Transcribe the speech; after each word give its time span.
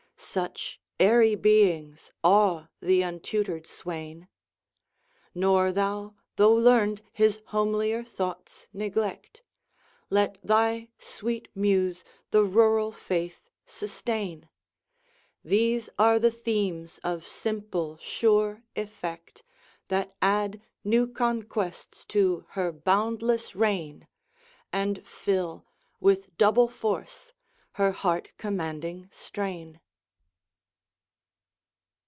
Such 0.23 0.79
airy 0.99 1.33
beings 1.33 2.13
awe 2.23 2.67
th' 2.79 3.01
untutored 3.01 3.65
swain: 3.65 4.29
Nor 5.33 5.71
thou, 5.71 6.13
though 6.35 6.53
learn'd, 6.53 7.01
his 7.11 7.41
homelier 7.47 8.03
thoughts 8.03 8.67
neglect; 8.71 9.41
Let 10.11 10.37
thy 10.43 10.89
sweet 10.99 11.49
Muse 11.55 12.03
the 12.29 12.43
rural 12.45 12.91
faith 12.91 13.49
sustain: 13.65 14.47
These 15.43 15.89
are 15.97 16.19
the 16.19 16.31
themes 16.31 16.99
of 17.03 17.27
simple, 17.27 17.97
sure 17.97 18.61
effect, 18.75 19.43
That 19.87 20.15
add 20.21 20.61
new 20.83 21.07
conquests 21.07 22.05
to 22.05 22.45
her 22.49 22.71
boundless 22.71 23.55
reign, 23.55 24.07
And 24.71 25.05
fill, 25.05 25.65
with 25.99 26.37
double 26.37 26.67
force, 26.69 27.33
her 27.73 27.91
heart 27.91 28.33
commanding 28.37 29.09
strain. 29.11 29.81